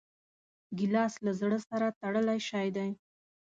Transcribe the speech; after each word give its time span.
ګیلاس 0.77 1.13
له 1.25 1.31
زړه 1.39 1.57
سره 1.69 1.87
تړلی 2.01 2.39
شی 2.49 2.67
دی. 2.75 2.89